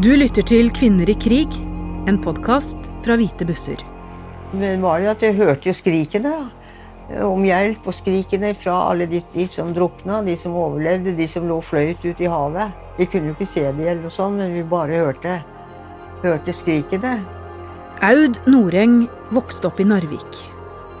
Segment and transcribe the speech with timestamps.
[0.00, 1.52] Du lytter til Kvinner i krig,
[2.08, 3.82] en podkast fra Hvite busser.
[4.56, 6.32] Men var det at jeg hørte jo skrikene
[7.26, 11.44] om hjelp, og skrikene fra alle de, de som drukna, de som overlevde, de som
[11.44, 12.72] lå fløyt ute i havet.
[12.96, 15.36] Vi kunne jo ikke se de eller noe sånt, men vi bare hørte,
[16.24, 17.18] hørte skrikene.
[18.00, 19.02] Aud Noreng
[19.36, 20.44] vokste opp i Narvik.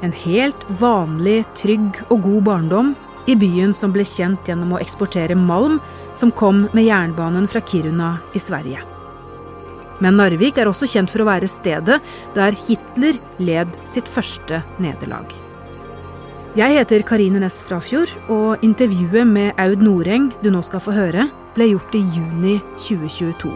[0.04, 2.92] En helt vanlig, trygg og god barndom
[3.26, 5.80] i byen som ble kjent gjennom å eksportere malm
[6.16, 8.80] som kom med jernbanen fra Kiruna i Sverige.
[10.00, 12.00] Men Narvik er også kjent for å være stedet
[12.34, 15.28] der Hitler led sitt første nederlag.
[16.58, 21.28] Jeg heter Karine Næss Frafjord, og intervjuet med Aud Noreng du nå skal få høre,
[21.54, 22.56] ble gjort i juni
[22.88, 23.52] 2022.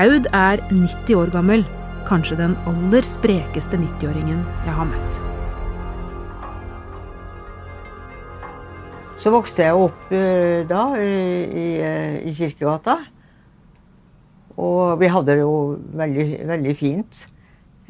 [0.00, 1.68] Aud er 90 år gammel,
[2.08, 5.35] kanskje den aller sprekeste 90-åringen jeg har møtt.
[9.26, 12.92] Så vokste jeg opp uh, da i, uh, i Kirkegata.
[14.54, 15.56] Og vi hadde det jo
[15.98, 17.18] veldig, veldig fint.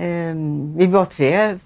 [0.00, 1.58] Um, vi var tre.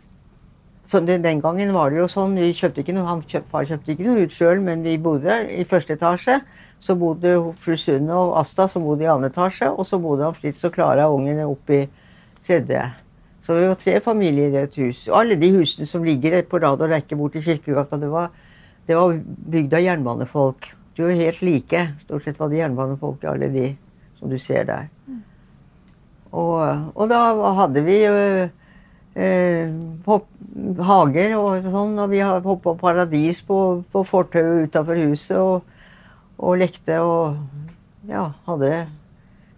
[0.90, 3.70] Så det, den gangen var det jo sånn, vi kjøpte ikke noe, han kjøpt, Far
[3.70, 6.40] kjøpte ikke noe ut sjøl, men vi bodde der i første etasje.
[6.82, 10.34] Så bodde fru Sunne og Asta som bodde i andre etasje, og så bodde han
[10.34, 11.88] Fritz og Klara og ungene oppe i
[12.42, 12.88] tredje.
[13.46, 15.06] Så det var tre familier i et hus.
[15.06, 18.32] Og alle de husene som ligger på rad og rekke bort i Kirkegata, det var
[18.90, 19.20] det var
[19.54, 20.72] bygd av jernbanefolk.
[20.96, 21.82] De var helt like.
[22.02, 23.68] Stort sett var det jernbanefolk, alle de
[24.18, 24.88] som du ser der.
[26.30, 27.20] Og, og da
[27.58, 28.16] hadde vi jo
[29.14, 29.70] eh,
[30.06, 30.26] hopp,
[30.90, 35.62] hager og sånn, og vi hoppa paradis på, på fortauet utafor huset og,
[36.38, 37.38] og, lekte og
[38.10, 38.74] ja, hadde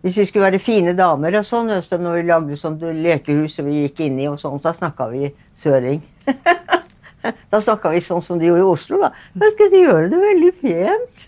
[0.02, 3.84] Hvis vi skulle være fine damer og sånn, når vi lagde sånt lekehus og vi
[3.86, 6.02] gikk inn i og sånt, da snakka vi søring.
[7.52, 9.00] Da snakka vi sånn som de gjorde i Oslo.
[9.02, 11.26] Da Da skulle de gjøre det veldig pent.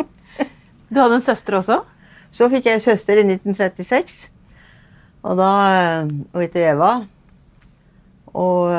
[0.90, 1.80] du hadde en søster også?
[2.30, 4.20] Så fikk jeg en søster i 1936.
[5.26, 5.50] Og da
[6.06, 6.92] Hun heter Eva.
[8.30, 8.70] Og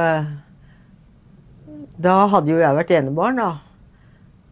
[2.02, 3.50] da hadde jo jeg vært enebarn, da.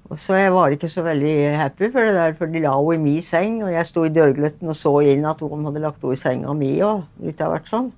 [0.10, 2.98] Og så jeg var ikke så veldig happy for det der, for de la henne
[2.98, 3.60] i min seng.
[3.66, 6.56] Og jeg sto i dørgløtten og så inn at hun hadde lagt henne i senga
[6.58, 7.92] mi og litt av hvert sånn.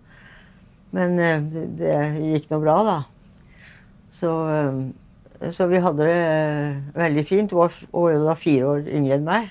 [0.91, 1.31] Men det,
[1.79, 2.97] det gikk nå bra, da.
[4.21, 4.31] Så,
[5.49, 6.17] så, vi hadde det
[6.93, 7.53] veldig fint.
[7.55, 9.49] Hun var, var fire år yngre enn meg.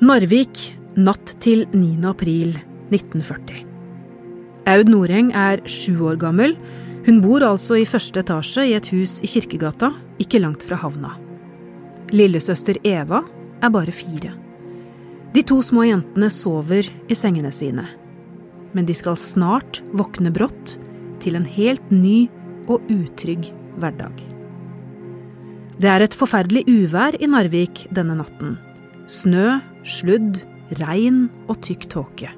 [0.00, 0.62] Narvik,
[0.96, 1.98] natt til 9.
[2.08, 2.54] april
[2.92, 3.66] 1940.
[4.70, 6.54] Aud Noreng er sju år gammel.
[7.08, 9.90] Hun bor altså i første etasje i et hus i Kirkegata,
[10.22, 11.16] ikke langt fra havna.
[12.14, 13.24] Lillesøster Eva
[13.60, 14.36] er bare fire.
[15.34, 17.86] De to små jentene sover i sengene sine
[18.76, 20.76] men de skal snart våkne brått
[21.22, 22.28] til en helt ny
[22.70, 23.50] og utrygg
[23.80, 24.20] hverdag.
[25.80, 28.58] Det er et forferdelig uvær i Narvik denne natten.
[29.08, 30.42] Snø, sludd,
[30.78, 32.30] regn og tykk tåke.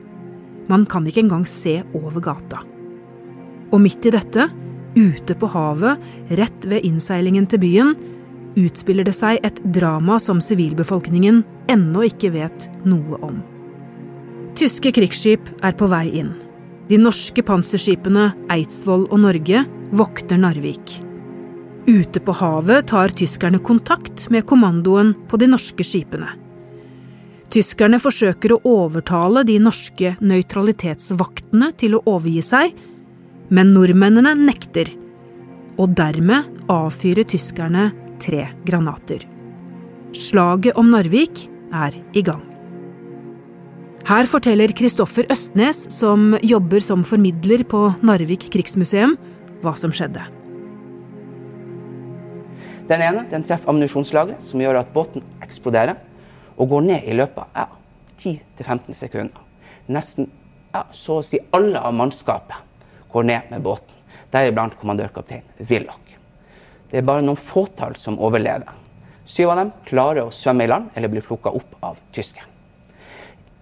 [0.71, 2.63] Man kan ikke engang se over gata.
[3.73, 4.47] Og midt i dette,
[4.95, 6.01] ute på havet,
[6.39, 7.95] rett ved innseilingen til byen,
[8.59, 13.41] utspiller det seg et drama som sivilbefolkningen ennå ikke vet noe om.
[14.53, 16.35] Tyske krigsskip er på vei inn.
[16.91, 19.63] De norske panserskipene Eidsvoll og Norge
[19.97, 20.99] vokter Narvik.
[21.89, 26.29] Ute på havet tar tyskerne kontakt med kommandoen på de norske skipene.
[27.53, 32.77] Tyskerne forsøker å overtale de norske nøytralitetsvaktene til å overgi seg,
[33.49, 34.93] men nordmennene nekter.
[35.81, 37.89] Og dermed avfyrer tyskerne
[38.21, 39.25] tre granater.
[40.13, 42.52] Slaget om Narvik er i gang.
[44.03, 49.15] Her forteller Kristoffer Østnes, som jobber som formidler på Narvik krigsmuseum,
[49.63, 50.25] hva som skjedde.
[52.91, 56.03] Den ene den treffer ammunisjonslageret, som gjør at båten eksploderer
[56.57, 57.69] og går ned i løpet av ja,
[58.19, 59.47] 10-15 sekunder.
[59.87, 60.27] Nesten
[60.75, 63.95] ja, så å si alle av mannskapet går ned med båten,
[64.35, 66.17] deriblant kommandørkaptein Willoch.
[66.91, 68.75] Det er bare noen fåtall som overlever.
[69.31, 72.52] Syv av dem klarer å svømme i land eller blir plukka opp av tyskerne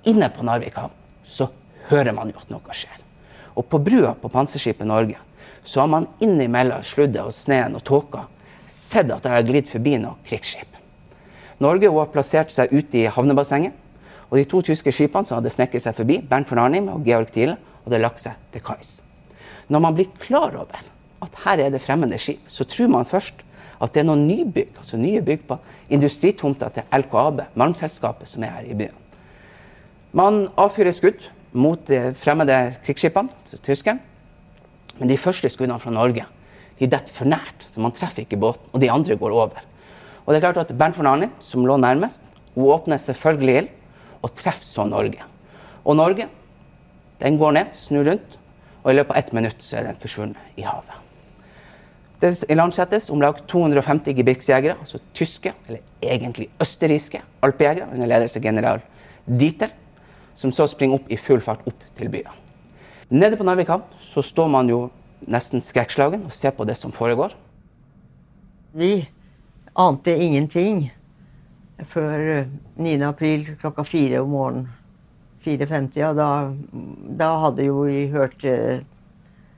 [0.08, 0.94] inne på Narvik havn
[1.26, 1.50] så
[1.90, 2.98] hører man jo at noe skjer.
[3.58, 5.18] Og på brua på panserskipet Norge
[5.66, 8.24] så har man innimellom sluddet og sneen og tåka
[8.70, 10.70] sett at det har glidd forbi noen krigsskip.
[11.60, 13.74] Norge har plassert seg ute i havnebassenget.
[14.30, 17.32] Og de to tyske skipene som hadde snekket seg forbi, Bernt von Arnim og Georg
[17.34, 19.00] Thiele, hadde lagt seg til kais.
[19.68, 20.86] Når man blir klar over
[21.20, 23.42] at her er det fremmede skip, så tror man først
[23.80, 25.58] at det er noen nybygg, altså nye bygg på
[25.90, 28.99] industritomta til LKAB, malmselskapet som er her i byen.
[30.16, 33.30] Man avfyrer skudd mot de fremmede krigsskipene,
[33.62, 34.02] tyskerne.
[34.98, 36.26] Men de første skuddene fra Norge
[36.80, 38.64] de detter for nært, så man treffer ikke båten.
[38.72, 39.60] Og de andre går over.
[40.24, 42.22] Og det er klart at Bernt von Arne, som lå nærmest,
[42.54, 43.68] hun åpner selvfølgelig ild
[44.22, 45.20] og treffer så Norge.
[45.84, 46.26] Og Norge
[47.20, 48.38] den går ned, snur rundt,
[48.82, 50.96] og i løpet av ett minutt så er den forsvunnet i havet.
[52.20, 58.44] Det ilandsettes om lag 250 gebirksjegere, altså tyske, eller egentlig østerrikske, alpejegere under ledelse av
[58.44, 58.82] general
[59.24, 59.72] Dieter,
[60.40, 62.32] som så springer opp i full fart opp til byen.
[63.10, 64.86] Nede på Narvik havn så står man jo
[65.28, 67.34] nesten skrekkslagen og ser på det som foregår.
[68.72, 69.08] Vi
[69.74, 70.90] ante ingenting
[71.90, 72.46] før
[72.76, 72.94] 9.
[72.94, 74.68] Eh, april klokka fire om morgenen.
[75.44, 76.52] 4.50, ja, da,
[77.16, 78.82] da, hadde jo vi hørt eh,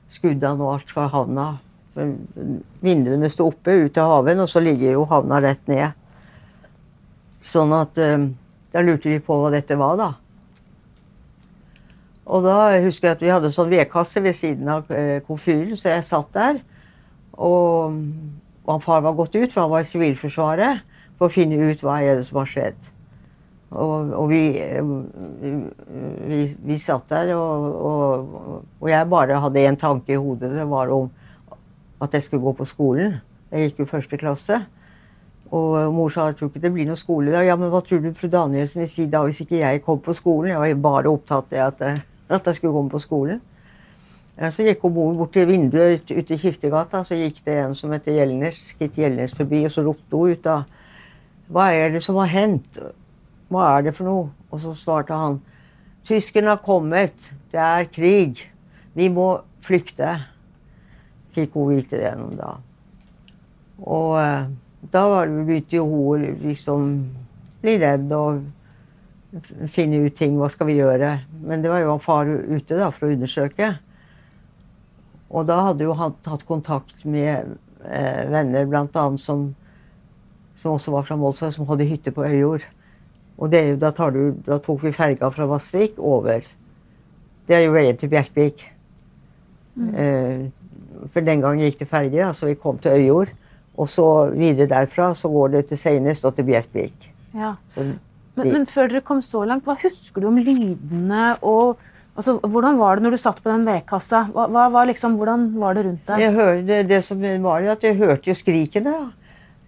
[0.07, 1.47] skuddene og alt fra havna.
[2.79, 5.91] Vinduene sto oppe ut til haven, og så ligger jo havna rett ned.
[7.43, 8.31] Sånn at eh,
[8.73, 10.07] Da lurte vi på hva dette var, da.
[12.23, 15.91] Og da husker jeg at vi hadde sånn vedkasse ved siden av eh, komfyren, så
[15.91, 16.61] jeg satt der.
[17.33, 17.97] Og,
[18.63, 20.83] og far var gått ut, for han var i Sivilforsvaret,
[21.17, 22.91] for å finne ut hva er det som har skjedd.
[23.73, 24.43] Og, og vi,
[25.41, 28.37] vi, vi, satt der, og,
[28.77, 30.51] og, jeg bare hadde én tanke i hodet.
[30.53, 31.09] Det var om
[32.03, 33.17] at jeg skulle gå på skolen.
[33.51, 34.61] Jeg gikk jo første klasse.
[35.53, 37.43] Og mor sa jeg tror ikke det blir noe skole da.
[37.45, 40.15] Ja, men hva tror du fru Danielsen vil si da hvis ikke jeg kom på
[40.17, 40.53] skolen?
[40.53, 43.41] Jeg var bare opptatt av at, at, jeg skulle komme på skolen.
[44.51, 47.03] Så gikk hun bort til vinduet ute i Kirkegata.
[47.05, 50.43] Så gikk det en som heter Gjelnes, gikk Gjelnes forbi, og så ropte hun ut
[50.43, 50.63] da
[51.53, 52.79] Hva er det som har hendt?
[53.53, 54.29] Hva er det for noe?
[54.49, 55.41] Og så svarte han
[56.03, 57.29] Tyskerne har kommet.
[57.51, 58.41] Det er krig.
[58.93, 60.17] Vi må flykte.
[61.33, 62.49] Fikk hun vite det noen da.
[63.83, 64.49] Og eh,
[64.91, 66.89] da begynte jo hun liksom
[67.63, 68.43] bli redd og
[69.41, 70.37] finne ut ting.
[70.37, 71.15] Hva skal vi gjøre?
[71.43, 73.73] Men det var jo far ute da, for å undersøke.
[75.33, 77.55] Og da hadde jo han tatt kontakt med
[77.87, 79.05] eh, venner, bl.a.
[79.21, 79.53] Som,
[80.61, 82.67] som også var fra Målsøy, som hadde hytte på Øyjord.
[83.41, 86.45] Og det, da, du, da, tok vi ferga fra Vassvik over.
[87.47, 88.61] Det er jo veien til Bjerkvik.
[89.73, 89.89] Mm.
[89.97, 93.33] Eh, for den gangen gikk det ferge, så vi kom til Øyjord.
[93.73, 97.09] Og så videre derfra så går det til Seines og til Bjerkvik.
[97.33, 97.55] Ja.
[98.37, 101.81] Men, men, før dere kom så langt, hva husker du om lydene og
[102.17, 104.23] altså, Hvordan var det når du satt på den vedkassa?
[104.33, 106.23] Hva, hva, liksom, hvordan var det rundt deg?
[106.23, 108.95] Jeg hørte, det som var at jeg hørte jo skrikene.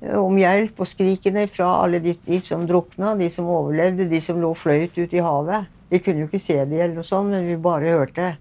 [0.05, 4.41] Om hjelp og skrikene fra alle de, de, som drukna, de som overlevde, de som
[4.41, 5.69] lå fløyt ute i havet.
[5.89, 8.35] Vi kunne jo ikke se det, eller noe sånt, men vi bare hørte,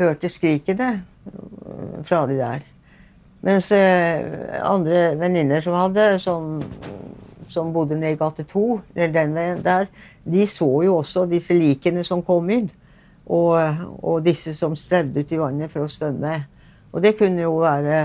[0.00, 0.90] hørte skrikene
[1.32, 2.64] øh, fra de der.
[3.44, 4.24] Mens eh,
[4.66, 6.58] andre venninner som hadde, som,
[7.52, 9.88] som bodde nede i gate 2, eller den der,
[10.24, 12.70] de så jo også disse likene som kom inn.
[13.28, 13.58] Og,
[14.02, 16.38] og disse som strevde ut i vannet for å svømme.
[16.92, 17.98] Og det kunne jo være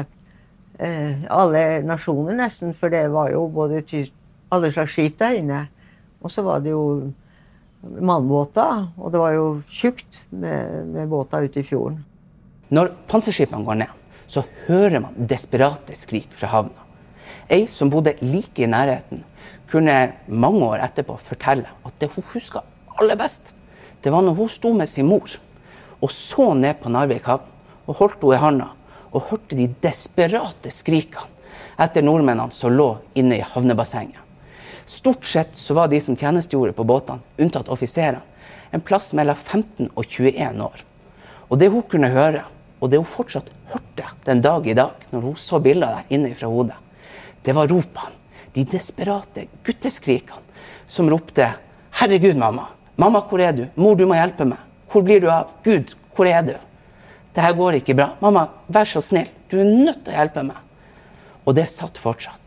[0.79, 2.73] eh, alle nasjoner, nesten.
[2.75, 3.83] For det var jo både
[4.51, 5.61] alle slags skip der inne.
[6.23, 7.13] Og så var det jo
[7.83, 11.99] mannbåter, og det var jo tjukt med, med båter ute i fjorden.
[12.73, 13.91] Når panserskipene går ned,
[14.27, 16.79] så hører man desperate skrik fra havna.
[17.51, 19.23] Ei som bodde like i nærheten,
[19.71, 22.63] kunne mange år etterpå fortelle at det hun huska
[22.99, 23.53] aller best,
[24.03, 25.31] det var når hun sto med sin mor
[26.03, 27.47] og så ned på Narvik havn
[27.87, 28.67] og holdt henne i handa
[29.13, 31.29] og hørte de desperate skrikene
[31.81, 34.19] etter nordmennene som lå inne i havnebassenget.
[34.85, 38.21] Stort sett så var de som tjenestegjorde på båtene, unntatt offiserene,
[38.73, 40.83] en plass mellom 15 og 21 år.
[41.49, 42.43] Og det hun kunne høre,
[42.81, 46.33] og det hun fortsatt hørte den dag i dag, når hun så bilder der inne
[46.35, 46.77] fra hodet,
[47.45, 48.22] det var ropene.
[48.53, 50.41] De desperate gutteskrikene
[50.87, 51.53] som ropte
[51.93, 52.67] 'Herregud, mamma!
[52.95, 53.67] Mamma, hvor er du?
[53.75, 54.59] Mor, du må hjelpe meg!
[54.89, 55.49] Hvor blir du av?
[55.63, 56.59] Gud, hvor er du?'
[57.33, 58.13] Det her går ikke bra.
[58.21, 59.29] Mamma, vær så snill.
[59.49, 60.57] Du er nødt til å hjelpe meg.
[61.45, 62.39] Og det satt fortsatt.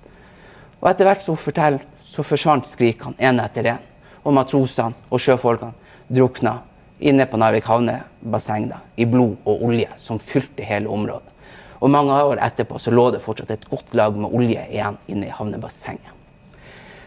[0.80, 3.82] Og etter hvert som hun forteller, så forsvant skrikene én etter én.
[4.22, 5.74] Og matrosene og sjøfolkene
[6.08, 6.60] drukna
[7.00, 11.35] inne på Narvik havnebasseng i blod og olje som fylte hele området.
[11.80, 15.28] Og mange år etterpå så lå det fortsatt et godt lag med olje igjen inne
[15.28, 16.12] i havnebassenget.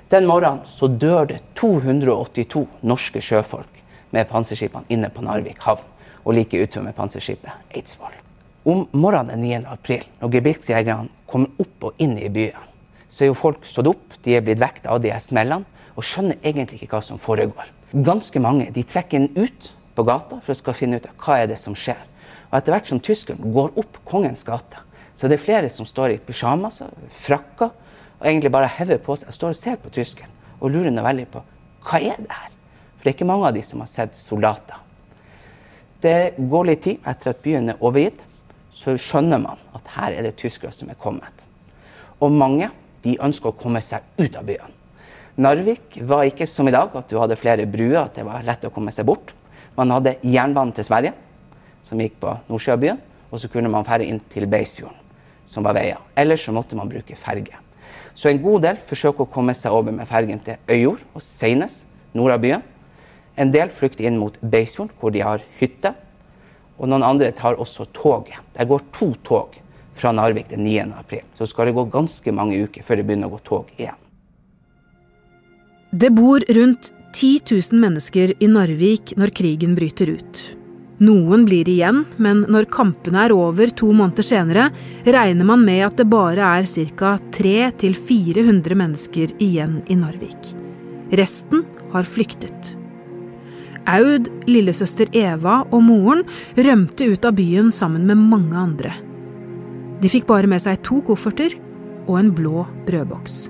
[0.09, 5.85] Den morgenen så dør det 282 norske sjøfolk med panserskipene inne på Narvik havn
[6.23, 8.15] og like utover med panserskipet Eidsvoll.
[8.69, 9.59] Om morgenen 9.
[9.69, 12.65] april, når gebirksjegerne kommer opp og inn i byen,
[13.09, 16.05] så er jo folk stått opp, de er blitt vekket av de her smellene og
[16.05, 17.69] skjønner egentlig ikke hva som foregår.
[17.93, 21.39] Ganske mange de trekker den ut på gata for å skal finne ut av hva
[21.41, 22.01] er det som skjer.
[22.50, 24.82] Og etter hvert som tyskerne går opp Kongens gate,
[25.15, 26.91] så det er flere som står i pysjamaser,
[27.25, 27.74] frakker,
[28.20, 31.06] og egentlig bare hever på seg og står og ser på tyskeren og lurer noe
[31.06, 31.44] veldig på
[31.89, 32.56] hva er det her?
[32.98, 34.82] For det er ikke mange av de som har sett soldater.
[36.03, 38.25] Det går litt tid etter at byen er overgitt,
[38.75, 41.46] så skjønner man at her er det tyskere som er kommet.
[42.20, 42.70] Og mange
[43.03, 44.75] de ønsker å komme seg ut av byen.
[45.39, 48.65] Narvik var ikke som i dag, at du hadde flere bruer, at det var lett
[48.68, 49.32] å komme seg bort.
[49.79, 51.13] Man hadde jernbanen til Sverige,
[51.89, 54.98] som gikk på Nordsjøbyen, og så kunne man ferde inn til Beisfjorden,
[55.50, 55.98] som var veia.
[56.17, 57.58] Ellers så måtte man bruke ferge.
[58.13, 61.84] Så en god del forsøker å komme seg over med fergen til Øyjord og Seines,
[62.13, 62.65] nord av byen.
[63.39, 65.93] En del flykter inn mot Beisfjorden, hvor de har hytte.
[66.79, 68.39] Og noen andre tar også toget.
[68.55, 69.55] Det går to tog
[70.00, 70.91] fra Narvik den 9.
[71.00, 71.25] april.
[71.38, 73.98] Så skal det gå ganske mange uker før det begynner å gå tog igjen.
[75.91, 80.59] Det bor rundt 10 000 mennesker i Narvik når krigen bryter ut.
[81.00, 84.65] Noen blir igjen, men når kampene er over to måneder senere,
[85.08, 87.13] regner man med at det bare er ca.
[87.38, 90.51] 300-400 mennesker igjen i Narvik.
[91.15, 91.63] Resten
[91.94, 92.75] har flyktet.
[93.89, 96.25] Aud, lillesøster Eva og moren
[96.60, 98.91] rømte ut av byen sammen med mange andre.
[100.03, 101.56] De fikk bare med seg to kofferter
[102.10, 103.48] og en blå brødboks.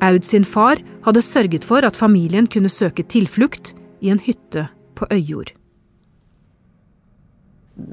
[0.00, 5.08] Aud sin far hadde sørget for at familien kunne søke tilflukt i en hytte på
[5.12, 5.59] Øyjord.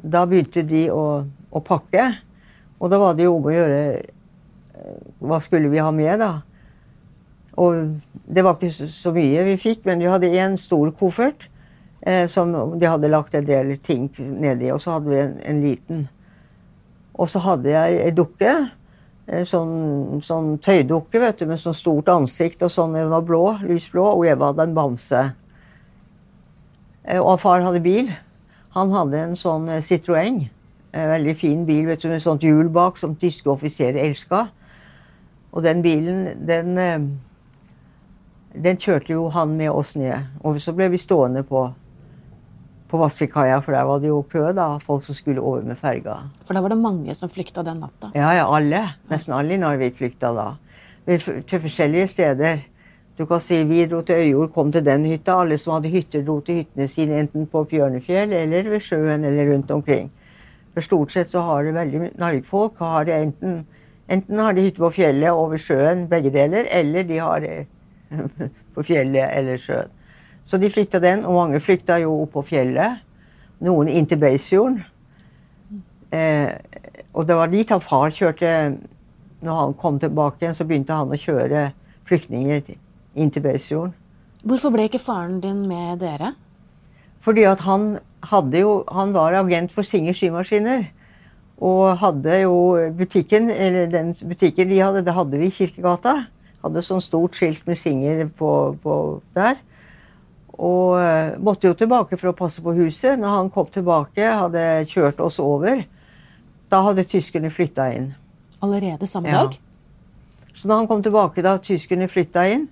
[0.03, 1.03] Da begynte de å,
[1.51, 2.09] å, pakke,
[2.77, 6.31] og da var det jo om å gjøre eh, Hva skulle vi ha med, da?
[7.57, 7.97] Og
[8.29, 11.47] det var ikke så mye vi fikk, men vi hadde én stor koffert
[12.01, 15.63] eh, som de hadde lagt en del ting nedi, og så hadde vi en, en
[15.63, 16.03] liten.
[17.17, 18.53] Og så hadde jeg ei dukke
[19.27, 22.95] Eh, sånn, sånn tøydukke vet du, med sånn stort ansikt og sånn.
[22.95, 25.23] Hun var blå, lysblå, og Eva hadde en bamse.
[27.03, 28.13] Eh, og far hadde bil.
[28.77, 30.43] Han hadde en sånn eh, Citroën.
[30.97, 34.47] En veldig fin bil vet du, med sånt hjul bak som tyske offiserer elska.
[35.51, 36.77] Og den bilen, den,
[38.53, 40.29] den kjørte jo han med oss ned.
[40.45, 41.67] Og så ble vi stående på
[42.87, 46.21] på Vassvikkaia, for der var det jo kø, da, folk som skulle over med ferga.
[46.47, 48.13] For da var det mange som flykta den natta?
[48.15, 48.83] Ja, ja, alle.
[49.11, 50.47] Nesten alle i Narvik flykta da.
[51.07, 52.63] Til forskjellige steder.
[53.17, 55.39] Du kan si Vi dro til Øyjord, kom til den hytta.
[55.41, 59.53] Alle som hadde hytter, dro til hyttene sine enten på Bjørnefjell eller ved sjøen eller
[59.53, 60.11] rundt omkring.
[60.73, 63.65] For stort sett så har det veldig Narvik-folk har det enten,
[64.09, 67.65] enten har de hytte på fjellet og ved sjøen, begge deler, eller de har det
[68.75, 69.89] på fjellet eller sjøen.
[70.45, 73.01] Så de flytta den, og mange flykta jo opp på fjellet.
[73.65, 74.83] Noen inn til Beisfjorden.
[76.13, 76.53] Eh,
[77.13, 78.77] og det var dit han far kjørte
[79.41, 81.71] Når han kom tilbake igjen, så begynte han å kjøre
[82.07, 82.61] flyktninger
[83.17, 83.95] inn til Beisfjorden.
[84.47, 86.35] Hvorfor ble ikke faren din med dere?
[87.25, 90.85] Fordi at han hadde jo Han var agent for Singer symaskiner.
[91.57, 96.27] Og hadde jo butikken, eller den butikken vi hadde, det hadde vi i Kirkegata.
[96.61, 98.97] Hadde sånn stort skilt med Singer på, på
[99.33, 99.57] der.
[100.53, 103.17] Og eh, måtte jo tilbake for å passe på huset.
[103.17, 105.81] Når han kom tilbake, hadde kjørt oss over,
[106.69, 108.11] da hadde tyskerne flytta inn.
[108.61, 109.57] Allerede samme dag?
[109.57, 110.53] Ja.
[110.57, 112.67] Så da han kom tilbake, da tyskerne flytta inn,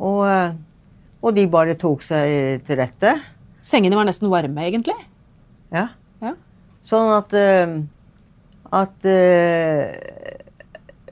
[0.00, 0.56] og,
[1.20, 3.14] og, de bare tok seg til rette.
[3.60, 4.96] Sengene var nesten varme, egentlig?
[5.74, 5.90] Ja.
[6.24, 6.34] ja.
[6.88, 7.74] Sånn at eh,
[8.70, 9.06] at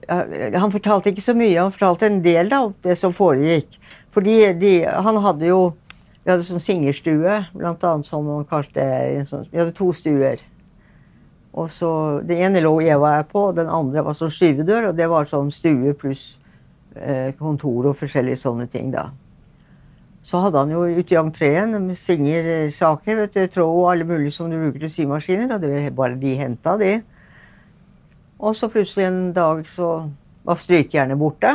[0.09, 3.76] Han fortalte ikke så mye, han fortalte en del av det som foregikk.
[4.14, 5.75] Fordi de, han hadde jo
[6.25, 8.85] Vi hadde sånn singerstue, blant annet som man kalte
[9.28, 10.40] sånn, Vi hadde to stuer.
[11.59, 14.90] Og så, Den ene lå Eva her på, den andre var sånn skyvedør.
[14.90, 16.38] Og det var sånn stue pluss
[17.38, 18.92] kontor og forskjellige sånne ting.
[18.92, 19.08] da.
[20.28, 24.50] Så hadde han jo ute i entreen singersaker, vet du, tråd og alle mulige som
[24.50, 25.54] du bruker til symaskiner.
[25.54, 26.92] Og det var bare de henta, de.
[28.38, 29.92] Og så plutselig en dag så
[30.44, 31.52] var strykejernet borte.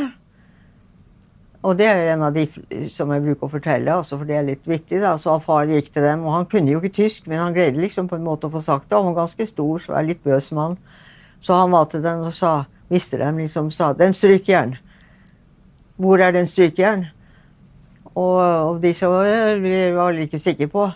[1.63, 2.43] Og det er en av de
[2.91, 4.99] som jeg bruker å fortelle, altså for det er litt vittig.
[4.99, 7.79] da, så Far gikk til dem, og han kunne jo ikke tysk, men han greide
[7.79, 8.97] liksom på en måte å få sagt det.
[8.97, 10.75] Han var ganske stor, så er litt bøs mann.
[11.43, 14.75] Så han var til den og sa, mister dem liksom, sa 'Den strykejern'.
[16.03, 17.05] Hvor er den strykejern?
[18.13, 18.93] Og, og vi
[19.95, 20.89] var ikke sikre på.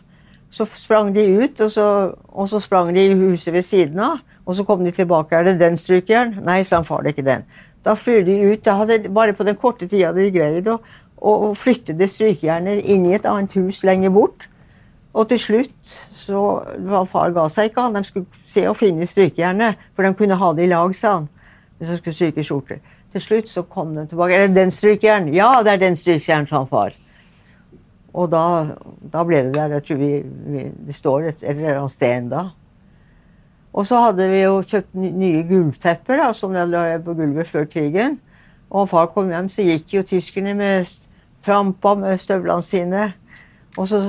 [0.49, 4.19] Så sprang de ut, og så, og så sprang de i huset ved siden av.
[4.45, 5.35] Og så kom de tilbake.
[5.35, 7.43] 'Er det den strykejern?' Nei, sa han far, det er ikke den.
[7.85, 8.65] Da fløy de ut.
[8.65, 10.77] Da hadde, bare på den korte tida de greid å,
[11.21, 14.47] å flytte det strykejernet inn i et annet hus lenger bort.
[15.13, 16.41] Og til slutt så
[17.07, 17.81] Far ga seg ikke.
[17.81, 21.13] han, De skulle se og finne strykejernet, for de kunne ha det i lag, sa
[21.13, 21.29] han.
[21.77, 22.79] Hvis de skulle stryke skjorter.
[23.17, 24.35] Til slutt så kom den tilbake.
[24.35, 25.31] Er det den strykejern?
[25.33, 26.93] Ja, det er den strykejern, som far.
[28.13, 29.71] Og da, da, ble det der.
[29.73, 32.43] Jeg tror vi, vi det står et eller annet sted ennå.
[33.73, 37.65] Og så hadde vi jo kjøpt nye gulvtepper da, som jeg la på gulvet før
[37.69, 38.19] krigen.
[38.69, 40.93] Og når far kom hjem, så gikk jo tyskerne med
[41.45, 43.07] trampa med støvlene sine.
[43.77, 44.01] Og så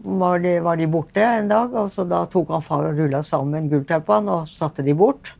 [0.00, 3.20] var de, var de, borte en dag, og så da tok han far og rulla
[3.24, 5.34] sammen gulvteppene og satte de bort.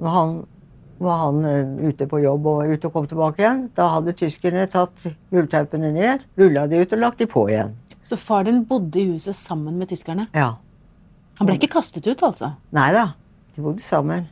[0.00, 0.34] Når han
[1.02, 3.62] var han eh, ute på jobb og ute og kom tilbake igjen.
[3.76, 7.74] Da hadde tyskerne tatt rulletaupene ned, rulla de ut og lagt de på igjen.
[8.02, 10.28] Så far din bodde i huset sammen med tyskerne?
[10.34, 10.56] Ja.
[11.38, 12.54] Han ble ikke kastet ut, altså?
[12.74, 13.12] Nei da,
[13.54, 14.28] de bodde sammen.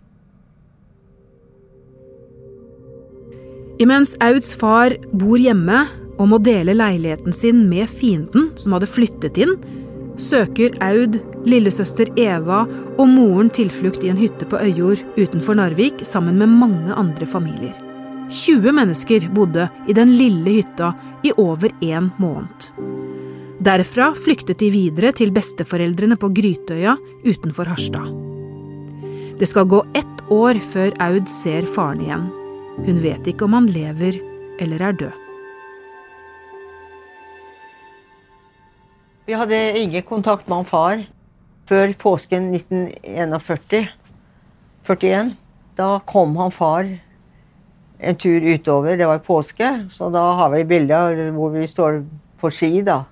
[3.80, 5.86] Imens Auds far bor hjemme
[6.20, 9.54] og må dele leiligheten sin med fienden som hadde flyttet inn,
[10.20, 11.16] søker Aud,
[11.49, 12.64] lillesøster Eva
[12.97, 17.76] og moren tilflukt i en hytte på Øyjord utenfor Narvik sammen med mange andre familier.
[18.30, 20.92] 20 mennesker bodde i den lille hytta
[21.26, 22.70] i over en måned.
[23.61, 26.94] Derfra flyktet de videre til besteforeldrene på Grytøya
[27.26, 28.06] utenfor Harstad.
[29.40, 32.28] Det skal gå ett år før Aud ser faren igjen.
[32.87, 34.20] Hun vet ikke om han lever
[34.61, 35.16] eller er død.
[39.28, 41.02] Vi hadde ingen kontakt med han far
[41.70, 43.86] før påsken 1941.
[44.88, 45.36] 41.
[45.78, 46.88] Da kom han far
[48.00, 48.96] en tur utover.
[48.96, 52.02] Det var påske, så da har vi bilder hvor vi står
[52.40, 53.04] på ski, da.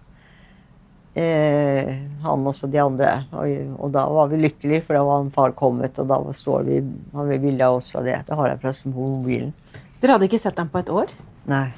[1.18, 3.12] Eh, han og de andre.
[3.32, 6.66] Og, og, da var vi lykkelige, for da var han far kommet, og da står
[6.66, 6.80] vi,
[7.14, 8.22] har vi bilde av oss fra det.
[8.26, 9.52] Det har jeg fra mobilen.
[9.98, 11.14] Dere hadde ikke sett ham på et år?
[11.50, 11.68] Nei.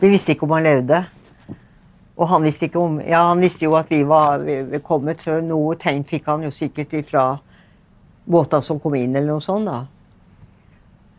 [0.00, 1.04] Vi visste ikke om han levde.
[2.14, 4.44] Og han visste, ikke om, ja, han visste jo at vi var
[4.86, 7.24] kommet, så noe tegn fikk han jo sikkert ifra
[8.24, 9.66] båta som kom inn, eller noe sånt.
[9.66, 9.80] da,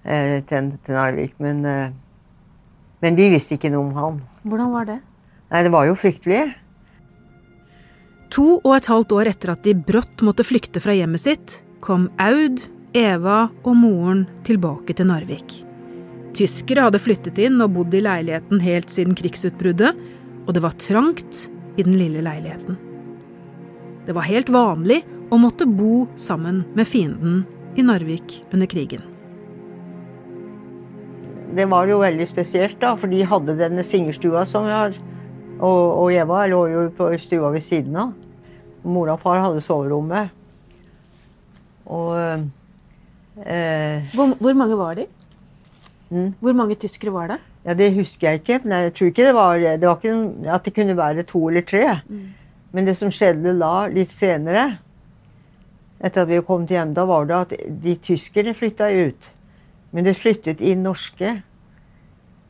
[0.05, 1.35] eh, til, til, Narvik.
[1.43, 1.89] Men, eh,
[3.01, 4.21] men, vi visste ikke noe om han.
[4.45, 4.99] Hvordan var det?
[5.51, 6.53] Nei, Det var jo fryktelig.
[8.29, 12.09] To og et halvt år etter at de brått måtte flykte fra hjemmet sitt, kom
[12.17, 12.63] Aud,
[12.95, 15.61] Eva og moren tilbake til Narvik.
[16.35, 19.95] Tyskere hadde flyttet inn og bodd i leiligheten helt siden krigsutbruddet,
[20.45, 22.77] og det var trangt i den lille leiligheten.
[24.05, 25.01] Det var helt vanlig
[25.33, 27.43] å måtte bo sammen med fienden
[27.75, 29.01] i Narvik under krigen.
[31.55, 34.95] Det var jo veldig spesielt, da, for de hadde denne singerstua som vi har.
[35.55, 38.11] Og, og Eva lå jo på stua ved siden av.
[38.85, 40.33] Mora og far hadde soverommet.
[41.85, 42.11] Og
[43.45, 45.07] eh, hvor, hvor, mange var de?
[46.09, 46.33] Mm.
[46.41, 47.39] Hvor mange tyskere var det?
[47.65, 48.59] Ja, Det husker jeg ikke.
[48.63, 51.61] men jeg tror ikke det var, det var ikke at det kunne være to eller
[51.61, 51.99] tre.
[52.07, 52.33] Mm.
[52.71, 54.77] Men det som skjedde da, litt senere,
[55.99, 59.31] etter at vi kom til hjem, da var det at de tyskerne flytta ut.
[59.91, 61.41] Men det flyttet inn norske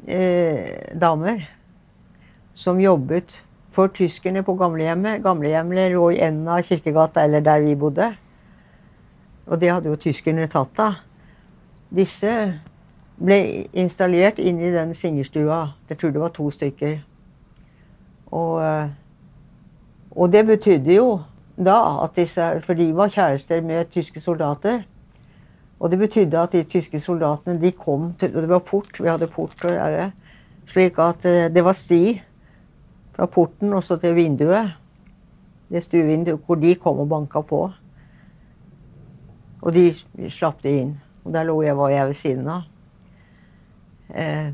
[0.07, 1.45] eh, damer
[2.55, 3.37] som jobbet
[3.75, 5.21] for tyskerne på gamlehjemmet.
[5.23, 8.15] Gamlehjemmet lå i enden av Kirkegata, eller der vi bodde.
[9.45, 11.01] Og det hadde jo tyskerne tatt av.
[11.95, 12.31] Disse
[13.19, 15.75] ble installert inn i den singerstua.
[15.89, 16.97] Jeg tror det var to stykker.
[18.31, 18.89] Og, eh,
[20.11, 21.21] og det betydde jo
[21.55, 24.83] da at disse For de var kjærester med tyske soldater.
[25.79, 28.99] Og det betydde at de tyske soldatene de kom til Og det var port.
[28.99, 30.11] Vi hadde port og gjerde.
[30.67, 32.21] Slik at eh, det var sti
[33.15, 34.75] fra porten og til vinduet.
[35.69, 37.71] Det stuevinduet hvor de kom og banka på.
[39.61, 39.93] Og de
[40.29, 41.01] slapp de inn.
[41.23, 42.74] Og der lå jeg, var jeg ved siden av.
[44.13, 44.51] Eh,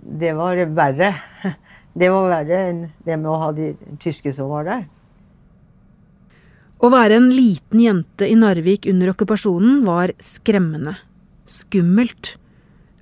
[0.00, 1.14] det var verre.
[1.90, 4.84] Det var verre enn det med å ha de tyske som var der.
[6.80, 10.94] Å være en liten jente i Narvik under okkupasjonen var skremmende.
[11.50, 12.36] Skummelt.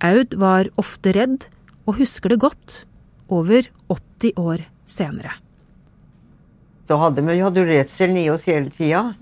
[0.00, 1.44] Aud var ofte redd,
[1.84, 2.78] og husker det godt.
[3.28, 5.36] Over 80 år senere.
[6.88, 9.12] Da hadde vi hadde redselen i oss hele tida.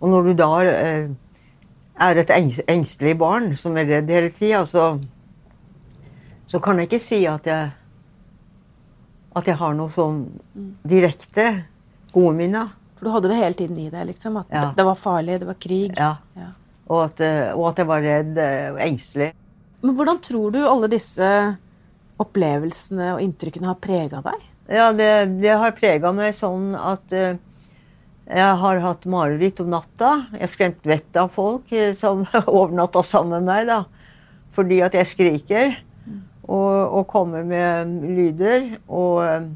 [0.00, 1.10] Og når du da eh,
[1.98, 4.96] er et engstelig barn som er redd hele tida, så,
[6.50, 7.70] så kan jeg ikke si at jeg
[9.36, 10.22] at jeg har noe sånn
[10.88, 11.46] direkte
[12.14, 12.72] gode minner.
[12.96, 14.06] For du hadde det hele tiden i deg?
[14.08, 14.62] liksom, At ja.
[14.76, 15.92] det var farlig, det var krig?
[15.98, 16.14] Ja.
[16.38, 16.48] ja.
[16.86, 17.20] Og, at,
[17.52, 19.30] og, at, jeg var redd eh, og engstelig.
[19.84, 21.30] Men hvordan tror du alle disse
[22.22, 24.46] opplevelsene og inntrykkene har prega deg?
[24.72, 25.10] Ja, det,
[25.42, 27.36] det har prega meg sånn at uh,
[28.26, 30.26] jeg har hatt mareritt om natta.
[30.34, 32.24] Jeg har skremt vettet av folk eh, som
[32.58, 33.68] overnatta sammen med meg.
[33.70, 33.84] da.
[34.56, 35.76] Fordi at jeg skriker
[36.48, 38.72] og, og kommer med lyder.
[38.90, 39.46] Og eh,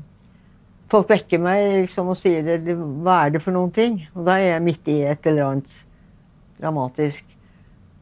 [0.93, 2.47] folk vekker meg liksom, og sier
[3.03, 4.05] hva er det for noen ting?
[4.15, 5.75] Og da er jeg midt i et eller annet
[6.61, 7.27] dramatisk.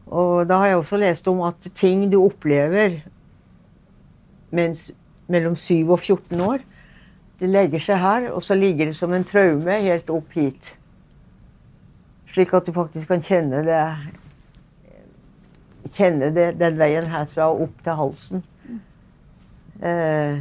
[0.08, 3.00] Og da har jeg også lest om at ting du opplever
[4.52, 4.88] mens
[5.28, 6.62] mellom 7 og 14 år,
[7.38, 10.74] det legger seg her, og så ligger det som en traume helt opp hit.
[12.34, 13.82] Slik at du faktisk kan kjenne det
[15.94, 18.42] Kjenne det den veien herfra og opp til halsen.
[19.80, 20.40] Eh,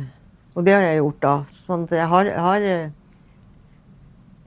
[0.58, 1.36] og det har jeg gjort da.
[1.68, 2.66] Sånn at jeg har, har,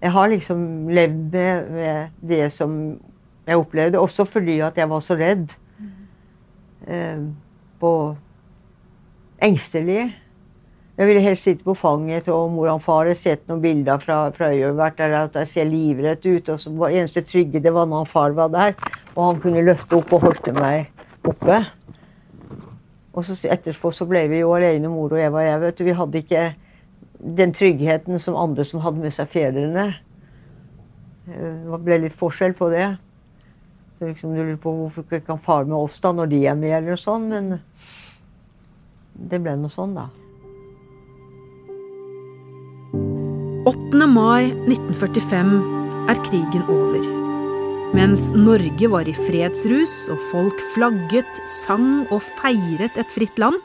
[0.02, 2.74] jeg har liksom levd med, med, det som
[3.46, 5.54] Jeg opplevde også fordi at jeg var så redd.
[6.86, 7.22] Eh,
[7.80, 7.92] på
[9.42, 10.10] engstelig.
[11.00, 14.50] Jeg ville helst sitte på fanget og mor og far sett noen bilder fra, fra
[14.52, 14.74] øya.
[14.76, 16.50] Vært der at jeg ser livredd ut.
[16.52, 18.74] og så var eneste trygge det var når far var der,
[19.14, 20.90] og han kunne løfte opp og holde meg
[21.24, 21.56] oppe.
[23.16, 25.60] Og så etterpå så ble vi jo alene, mor og Eva og jeg.
[25.64, 26.44] vet du, Vi hadde ikke
[27.40, 29.94] den tryggheten som andre som hadde med seg fedrene.
[31.24, 32.90] Det ble litt forskjell på det.
[33.96, 36.60] Så liksom, du lurer på hvorfor ikke kan far med oss da, når de er
[36.60, 37.32] med, eller noe sånt.
[37.32, 37.56] Men
[39.16, 40.10] det ble noe sånn, da.
[43.70, 44.06] 8.
[44.08, 45.50] mai 1945
[46.10, 47.04] er krigen over.
[47.94, 53.60] Mens Norge var i fredsrus og folk flagget, sang og feiret et fritt land,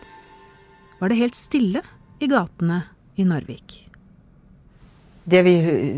[0.99, 1.81] var det helt stille
[2.21, 2.83] i gatene
[3.17, 3.79] i Narvik.
[5.25, 5.55] Det vi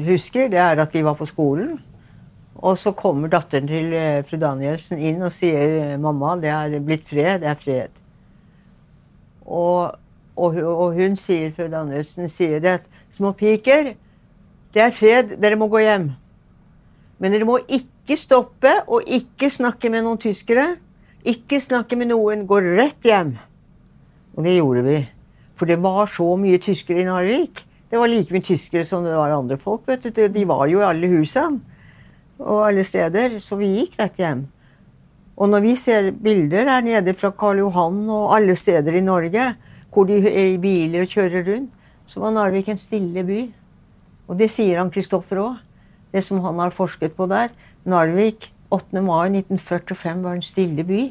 [0.07, 1.75] husker, det er at vi var på skolen.
[2.63, 7.03] Og så kommer datteren til eh, fru Danielsen inn og sier mamma, det er blitt
[7.09, 7.99] fred, det er fred.
[9.43, 9.97] Og,
[10.37, 13.93] og, og hun sier, fru Danielsen sier det at små piker,
[14.73, 16.11] det er fred, dere må gå hjem.
[17.17, 20.75] Men dere må ikke stoppe og ikke snakke med noen tyskere.
[21.27, 22.45] Ikke snakke med noen.
[22.47, 23.33] Gå rett hjem.
[24.37, 24.99] Og det gjorde vi.
[25.57, 27.63] For det var så mye tyskere i Narvik.
[27.89, 29.87] Det var like mye tyskere som det var andre folk.
[29.87, 30.27] vet du.
[30.27, 31.59] De var jo i alle husene
[32.37, 33.39] og alle steder.
[33.41, 34.45] Så vi gikk rett hjem.
[35.37, 39.55] Og når vi ser bilder her nede fra Karl Johan og alle steder i Norge
[39.93, 41.71] hvor de er i biler og kjører rundt,
[42.07, 43.39] så var Narvik en stille by.
[44.27, 45.63] Og det sier han Kristoffer òg.
[46.11, 47.51] Det som han har forsket på der.
[47.87, 49.01] Narvik 8.
[49.03, 51.07] mai 1945 var en stille by.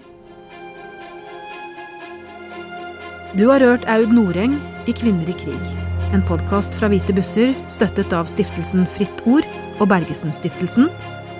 [3.36, 4.56] Du har hørt Aud Noreng
[4.86, 5.86] i 'Kvinner i krig'.
[6.14, 9.44] En podkast fra Hvite busser støttet av stiftelsen Fritt Ord
[9.80, 10.88] og Bergesen-stiftelsen,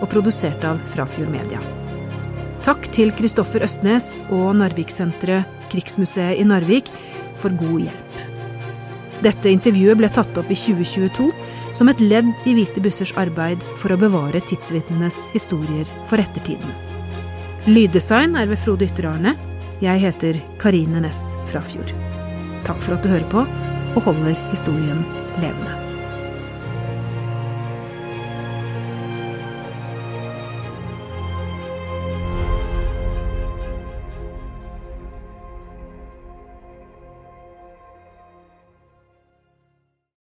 [0.02, 1.60] og produsert av Frafjord Media.
[2.66, 6.90] Takk til Kristoffer Østnes og Narviksenteret Krigsmuseet i Narvik
[7.40, 8.35] for god hjelp.
[9.24, 11.30] Dette intervjuet ble tatt opp i 2022
[11.76, 16.74] som et ledd i Hvite bussers arbeid for å bevare tidsvitnenes historier for ettertiden.
[17.66, 19.34] Lyddesign er ved Frode Ytterarne.
[19.82, 21.92] Jeg heter Karine Næss Frafjord.
[22.68, 23.42] Takk for at du hører på
[23.96, 25.02] og holder historien
[25.40, 25.85] levende.